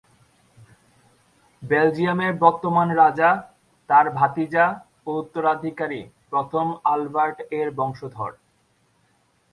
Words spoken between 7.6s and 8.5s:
বংশধর।